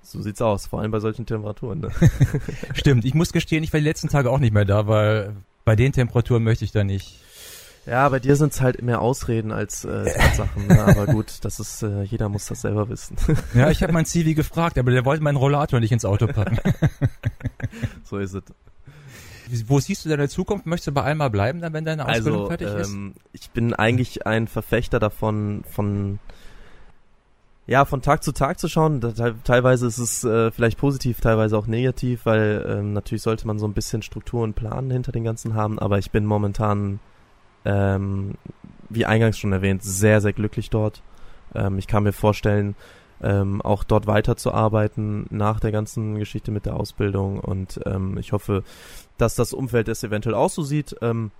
[0.05, 1.79] So sieht's aus, vor allem bei solchen Temperaturen.
[1.79, 1.89] Ne?
[2.73, 5.75] Stimmt, ich muss gestehen, ich war die letzten Tage auch nicht mehr da, weil bei
[5.75, 7.19] den Temperaturen möchte ich da nicht.
[7.87, 10.67] Ja, bei dir sind's halt mehr Ausreden als äh, Tatsachen.
[10.67, 10.83] ne?
[10.83, 13.15] Aber gut, das ist, äh, jeder muss das selber wissen.
[13.53, 16.57] Ja, ich habe meinen Zivi gefragt, aber der wollte meinen Rollator nicht ins Auto packen.
[18.03, 18.43] so ist es.
[19.67, 20.65] Wo siehst du deine Zukunft?
[20.65, 22.89] Möchtest du bei Alma bleiben, dann wenn deine Ausbildung Also, fertig ist?
[22.89, 26.17] ähm, ich bin eigentlich ein Verfechter davon, von
[27.67, 29.01] ja, von Tag zu Tag zu schauen.
[29.43, 33.67] Teilweise ist es äh, vielleicht positiv, teilweise auch negativ, weil ähm, natürlich sollte man so
[33.67, 36.99] ein bisschen Struktur und Plan hinter den Ganzen haben, aber ich bin momentan,
[37.65, 38.35] ähm,
[38.89, 41.01] wie eingangs schon erwähnt, sehr, sehr glücklich dort.
[41.55, 42.75] Ähm, ich kann mir vorstellen,
[43.23, 48.63] ähm, auch dort weiterzuarbeiten nach der ganzen Geschichte mit der Ausbildung und ähm, ich hoffe,
[49.17, 50.95] dass das Umfeld es eventuell auch so sieht.
[51.01, 51.31] Ähm,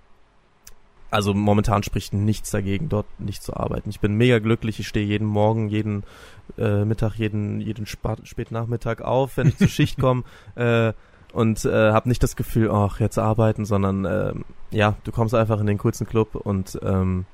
[1.16, 3.88] also momentan spricht nichts dagegen, dort nicht zu arbeiten.
[3.88, 4.78] Ich bin mega glücklich.
[4.80, 6.04] Ich stehe jeden Morgen, jeden
[6.58, 10.24] äh, Mittag, jeden jeden Spätnachmittag auf, wenn ich zur Schicht komme
[10.56, 10.92] äh,
[11.32, 15.58] und äh, habe nicht das Gefühl, ach jetzt arbeiten, sondern ähm, ja, du kommst einfach
[15.58, 17.24] in den coolsten Club und ähm,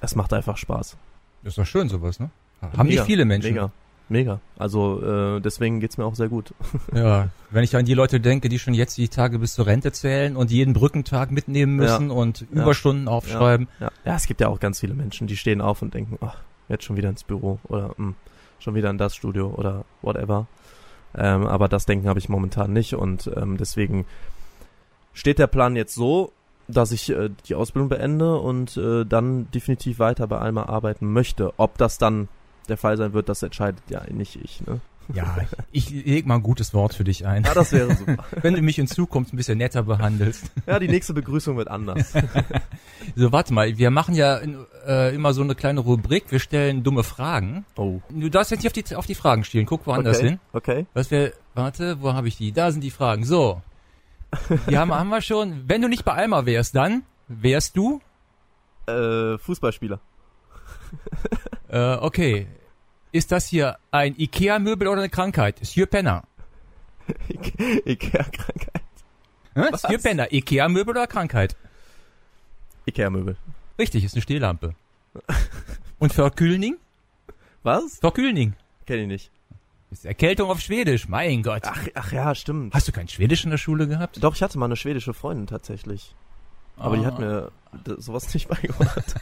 [0.00, 0.96] es macht einfach Spaß.
[1.42, 2.30] Ist doch schön sowas, ne?
[2.60, 3.54] Haben Mega, nicht viele Menschen.
[3.54, 3.72] Mega,
[4.12, 4.40] mega.
[4.56, 6.54] Also äh, deswegen geht's mir auch sehr gut.
[6.94, 9.90] Ja, wenn ich an die Leute denke, die schon jetzt die Tage bis zur Rente
[9.92, 12.62] zählen und jeden Brückentag mitnehmen müssen und Ja.
[12.62, 13.68] Überstunden aufschreiben.
[13.80, 13.90] Ja.
[14.04, 16.36] ja, es gibt ja auch ganz viele Menschen, die stehen auf und denken, ach,
[16.68, 18.14] jetzt schon wieder ins Büro oder mh,
[18.60, 20.46] schon wieder in das Studio oder whatever.
[21.16, 24.06] Ähm, aber das Denken habe ich momentan nicht und ähm, deswegen
[25.12, 26.32] steht der Plan jetzt so,
[26.68, 31.52] dass ich äh, die Ausbildung beende und äh, dann definitiv weiter bei Alma arbeiten möchte.
[31.58, 32.28] Ob das dann
[32.68, 34.60] der Fall sein wird, das entscheidet ja nicht ich.
[34.66, 34.80] Ne?
[35.12, 35.36] Ja,
[35.72, 37.44] ich leg mal ein gutes Wort für dich ein.
[37.44, 38.24] Ja, das wäre super.
[38.42, 40.50] Wenn du mich in Zukunft ein bisschen netter behandelst.
[40.66, 42.12] ja, die nächste Begrüßung wird anders.
[43.16, 44.40] So, warte mal, wir machen ja
[44.86, 47.66] äh, immer so eine kleine Rubrik, wir stellen dumme Fragen.
[47.76, 48.00] Oh.
[48.08, 50.28] Du darfst jetzt nicht auf die, auf die Fragen stehen, guck woanders okay.
[50.28, 50.40] hin.
[50.52, 50.86] Okay.
[50.94, 52.52] Was wir, warte, wo habe ich die?
[52.52, 53.24] Da sind die Fragen.
[53.24, 53.60] So.
[54.70, 55.64] Die haben, haben wir schon.
[55.68, 58.00] Wenn du nicht bei Alma wärst, dann wärst du?
[58.86, 59.98] Äh, Fußballspieler.
[61.72, 62.46] Äh, okay.
[63.12, 65.58] Ist das hier ein Ikea-Möbel oder eine Krankheit?
[65.62, 66.24] Sir Penner.
[67.86, 68.82] Ikea-Krankheit.
[69.54, 69.68] Hä?
[69.70, 69.82] Was?
[69.82, 70.32] Sir Penner.
[70.32, 71.56] Ikea-Möbel oder Krankheit?
[72.86, 73.36] Ikea-Möbel.
[73.78, 74.74] Richtig, ist eine Stehlampe.
[75.98, 76.76] Und Verkühlning?
[77.62, 77.98] Was?
[78.00, 78.54] Verkühlning.
[78.86, 79.30] Kenn ich nicht.
[79.90, 81.08] Ist Erkältung auf Schwedisch.
[81.08, 81.62] Mein Gott.
[81.64, 82.74] Ach, ach ja, stimmt.
[82.74, 84.22] Hast du kein Schwedisch in der Schule gehabt?
[84.22, 86.14] Doch, ich hatte mal eine schwedische Freundin tatsächlich.
[86.76, 87.20] Aber die hat Ah.
[87.20, 87.52] mir
[87.98, 89.14] sowas nicht beigebracht.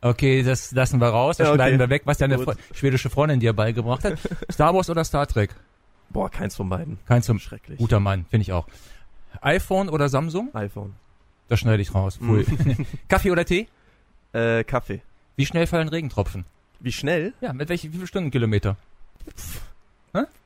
[0.00, 1.36] Okay, das lassen wir raus.
[1.38, 1.56] Das Ja, okay.
[1.62, 2.38] schneiden wir weg, was deine.
[2.38, 4.18] Fre schwedische Freundin dir beigebracht hat.
[4.50, 5.54] Star Wars oder Star Trek?
[6.10, 6.98] Boah, keins von beiden.
[7.06, 7.78] Kein zum Schrecklich.
[7.78, 8.66] guter Mann, finde ich auch.
[9.40, 10.54] iPhone oder Samsung?
[10.54, 10.94] iPhone.
[11.48, 12.16] Das schneide ich raus.
[12.18, 12.44] Pfui.
[13.08, 13.68] Kaffee oder Tee?
[14.32, 15.00] Äh, Kaffee.
[15.36, 16.44] Wie schnell fallen Regentropfen?
[16.80, 17.32] Wie schnell?
[17.40, 18.76] Ja, mit welchen, wie viele Stundenkilometer?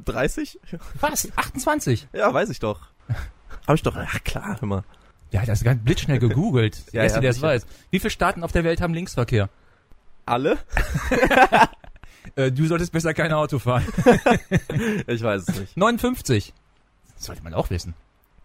[0.04, 0.58] 30?
[1.00, 1.28] Was?
[1.36, 2.08] 28?
[2.12, 2.80] Ja, weiß ich doch.
[3.66, 3.96] Hab ich doch.
[3.96, 4.68] Ja, klar, hör
[5.32, 5.40] mal.
[5.40, 6.82] Ja, das ist ganz blitzschnell gegoogelt.
[6.92, 7.66] Der Ja, Erste, ja, der es weiß.
[7.90, 9.48] Wie viele Staaten auf der Welt haben Linksverkehr?
[10.26, 10.58] Alle?
[12.36, 13.84] Äh, du solltest besser kein Auto fahren.
[15.08, 15.76] Ich weiß es nicht.
[15.76, 16.54] 59.
[17.16, 17.94] Das sollte man auch wissen.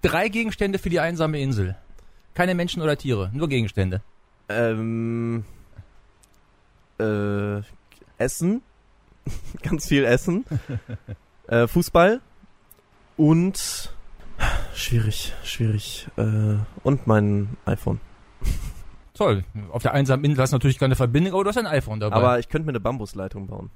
[0.01, 1.75] Drei Gegenstände für die einsame Insel.
[2.33, 4.01] Keine Menschen oder Tiere, nur Gegenstände.
[4.49, 5.45] Ähm,
[6.99, 7.61] äh,
[8.17, 8.61] Essen.
[9.61, 10.43] Ganz viel Essen.
[11.47, 12.19] äh, Fußball.
[13.15, 13.93] Und
[14.77, 16.07] schwierig, schwierig.
[16.17, 17.99] Äh, und mein iPhone.
[19.13, 19.43] Toll.
[19.71, 22.15] Auf der einsamen Insel hast du natürlich keine Verbindung, aber du hast ein iPhone dabei.
[22.15, 23.71] Aber ich könnte mir eine Bambusleitung bauen.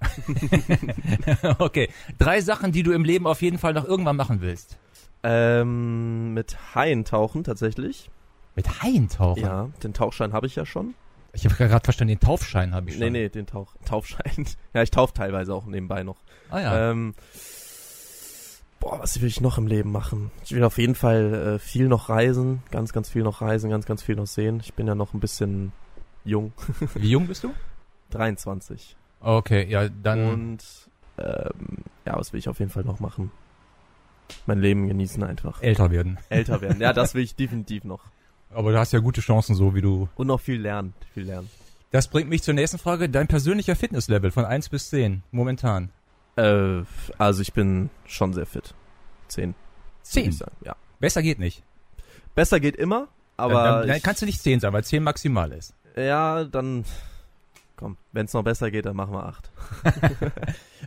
[1.58, 1.90] okay.
[2.20, 4.78] Drei Sachen, die du im Leben auf jeden Fall noch irgendwann machen willst.
[5.24, 8.12] Ähm, mit Haien tauchen tatsächlich.
[8.56, 9.42] Mit Haien tauchen?
[9.42, 10.94] Ja, den Tauchschein habe ich ja schon.
[11.34, 13.06] Ich habe gerade verstanden, den Taufschein habe ich schon.
[13.06, 14.46] Nee, nee, den Tauch, Taufschein.
[14.74, 16.18] ja, ich taufe teilweise auch nebenbei noch.
[16.50, 16.92] Ah ja.
[16.92, 17.16] Ähm,
[18.82, 20.32] boah, was will ich noch im Leben machen?
[20.44, 23.86] Ich will auf jeden Fall äh, viel noch reisen, ganz, ganz viel noch reisen, ganz,
[23.86, 24.60] ganz viel noch sehen.
[24.62, 25.72] Ich bin ja noch ein bisschen
[26.26, 26.52] jung,
[26.96, 27.54] Wie jung bist du?
[28.10, 28.98] 23.
[29.22, 30.30] Okay, ja, dann.
[30.30, 30.60] Und
[31.18, 33.32] ähm, ja, was will ich auf jeden Fall noch machen?
[34.46, 35.62] Mein Leben genießen einfach.
[35.62, 36.18] älter werden.
[36.30, 36.82] Älter werden.
[36.82, 38.02] Ja, das will ich definitiv noch.
[38.50, 40.10] Aber du hast ja gute Chancen, so wie du.
[40.16, 40.94] Und noch viel lernen.
[41.14, 41.50] Viel lernen.
[41.92, 43.10] Das bringt mich zur nächsten Frage.
[43.10, 45.90] Dein persönlicher Fitnesslevel von 1 bis 10 momentan.
[46.42, 46.84] Äh,
[47.18, 48.74] also ich bin schon sehr fit.
[49.28, 49.56] Zehn.
[50.04, 50.56] sagen.
[50.66, 50.76] Ja.
[51.00, 51.64] Besser geht nicht.
[52.36, 55.52] Besser geht immer, aber dann, dann, dann kannst du nicht 10 sein, weil 10 maximal
[55.52, 55.74] ist.
[55.96, 56.86] ja, dann
[57.82, 59.52] komm, wenn es noch besser geht, dann machen wir acht.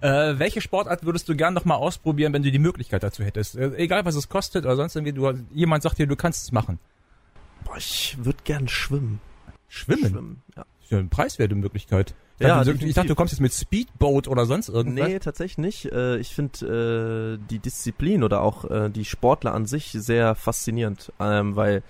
[0.01, 3.55] Äh, welche Sportart würdest du gern noch mal ausprobieren, wenn du die Möglichkeit dazu hättest?
[3.55, 5.13] Äh, egal, was es kostet oder sonst irgendwie.
[5.13, 6.81] Du, jemand sagt dir, du kannst es machen.
[7.65, 9.21] Boah, ich würde gern schwimmen.
[9.69, 10.11] Schwimmen?
[10.11, 10.67] Schwimmen, ja.
[10.83, 12.15] Ist ja eine preiswerte Möglichkeit.
[12.39, 15.09] Ich Ja, dachte, ich dachte, du kommst jetzt mit Speedboat oder sonst irgendwas.
[15.09, 15.85] Nee, tatsächlich nicht.
[15.93, 21.13] Äh, ich finde äh, die Disziplin oder auch äh, die Sportler an sich sehr faszinierend,
[21.21, 21.83] ähm, weil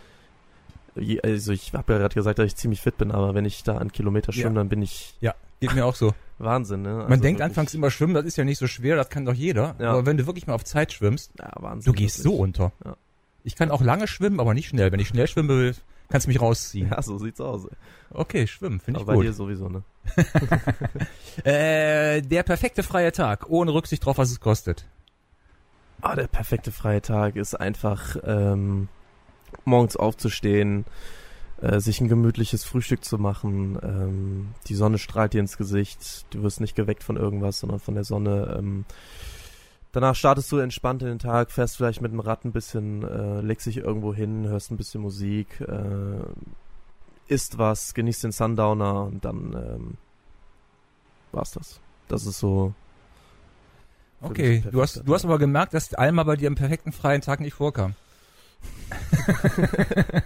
[1.25, 3.79] also ich habe ja gerade gesagt, dass ich ziemlich fit bin, aber wenn ich da
[3.79, 4.55] einen Kilometer schwimme, Ja.
[4.55, 6.15] dann bin ich Ja, geht mir auch so.
[6.39, 6.83] Wahnsinn.
[6.83, 6.89] Ne?
[6.91, 9.25] Man Also denkt wirklich- anfangs immer schwimmen, das ist ja nicht so schwer, das kann
[9.25, 9.75] doch jeder.
[9.81, 9.91] Ja.
[9.93, 11.93] Aber wenn du wirklich mal auf Zeit schwimmst, ja, Wahnsinn.
[11.93, 12.37] du gehst wirklich.
[12.37, 12.73] so unter.
[12.85, 12.97] Ja.
[13.45, 14.93] Ich kann auch lange schwimmen, aber nicht schnell.
[14.93, 15.75] Wenn ich schnell schwimme,
[16.09, 16.89] kannst du mich rausziehen.
[16.91, 17.67] Ja, so sieht's aus.
[18.11, 19.37] Okay, schwimmen, finde ich Aber bei dir gut.
[19.37, 19.83] sowieso, ne?
[21.45, 24.87] Äh, der perfekte freie Tag, ohne Rücksicht drauf, was es kostet.
[26.01, 28.89] Ah, der perfekte freie Tag ist einfach ähm,
[29.65, 30.85] morgens aufzustehen,
[31.61, 33.79] äh, sich ein gemütliches Frühstück zu machen.
[33.83, 36.27] Ähm, die Sonne strahlt dir ins Gesicht.
[36.31, 38.55] Du wirst nicht geweckt von irgendwas, sondern von der Sonne.
[38.59, 38.85] Ähm,
[39.95, 43.41] danach startest du entspannt in den Tag, fährst vielleicht mit dem Rad ein bisschen, äh,
[43.41, 46.25] legst dich irgendwo hin, hörst ein bisschen Musik, äh,
[47.29, 49.97] isst was, genießt den Sundowner und dann ähm,
[51.33, 51.81] war's das.
[52.09, 52.75] Das ist so.
[54.21, 57.41] Okay, du hast, du hast aber gemerkt, dass Alma bei dir am perfekten freien Tag
[57.41, 57.95] nicht vorkam.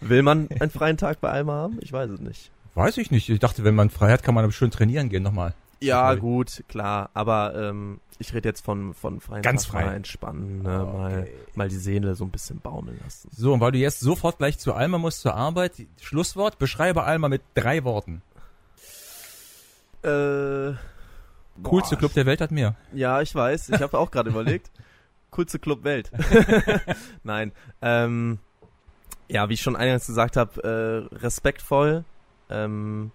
[0.00, 1.78] Will man einen freien Tag bei Alma haben?
[1.80, 2.50] Ich weiß es nicht.
[2.74, 3.28] Weiß ich nicht.
[3.28, 5.52] Ich dachte, wenn man frei hat, kann man aber schön trainieren gehen nochmal.
[5.80, 6.20] Ja, Okay.
[6.20, 7.10] gut, klar.
[7.14, 9.84] Aber ähm, ich rede jetzt von, von freien Ganz Tag frei.
[9.86, 10.68] Mal entspannen, ne?
[10.92, 11.32] mal, Okay.
[11.54, 13.30] mal die Seele so ein bisschen baumeln lassen.
[13.32, 17.28] So, und weil du jetzt sofort gleich zu Alma musst, zur Arbeit, Schlusswort, beschreibe Alma
[17.28, 18.22] mit drei Worten.
[20.02, 20.74] Äh,
[21.62, 21.96] Coolste.
[21.96, 22.76] Club der Welt hat mehr.
[22.92, 23.70] Ja, ich weiß.
[23.70, 24.70] Ich habe auch gerade überlegt.
[25.30, 26.10] Coolste Club Welt.
[27.22, 27.52] Nein.
[27.82, 28.38] Ähm,
[29.28, 32.04] ja, wie ich schon eingangs gesagt habe, äh, respektvoll,
[32.48, 33.10] ähm,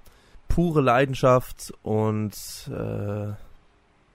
[0.53, 2.33] pure Leidenschaft und
[2.69, 3.31] äh,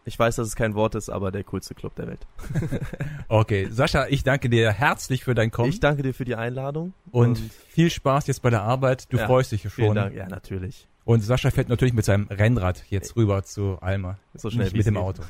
[0.05, 2.27] ich weiß, dass es kein Wort ist, aber der coolste Club der Welt.
[3.29, 6.95] Okay, Sascha, ich danke dir herzlich für dein Kommen Ich danke dir für die Einladung
[7.11, 9.13] und viel Spaß jetzt bei der Arbeit.
[9.13, 9.97] Du Ja, freust dich vielen schon.
[9.97, 10.15] Dank.
[10.15, 10.87] Ja, natürlich.
[11.05, 14.19] Und Sascha fährt natürlich mit seinem Rennrad jetzt rüber zu Alma.
[14.35, 15.03] So schnell Nicht wie mit dem geht.
[15.03, 15.23] Auto.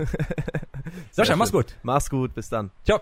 [1.11, 1.75] Sascha, mach's gut.
[1.83, 2.71] Mach's gut, bis dann.
[2.85, 3.01] Ciao.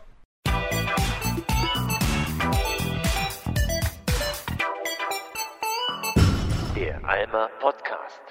[7.09, 8.26] Alma Podcast.